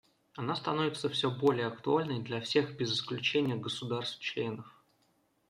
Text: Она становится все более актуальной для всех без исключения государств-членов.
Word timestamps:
Она 0.35 0.55
становится 0.55 1.09
все 1.09 1.29
более 1.29 1.67
актуальной 1.67 2.23
для 2.23 2.41
всех 2.41 2.75
без 2.75 2.91
исключения 2.91 3.55
государств-членов. 3.55 4.65